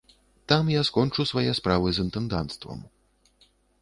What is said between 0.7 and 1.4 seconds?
я скончу